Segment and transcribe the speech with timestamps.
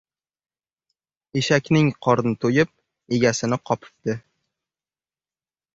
[1.41, 2.73] •Eshakning qorni to‘yib
[3.19, 4.19] egasini qopibdi.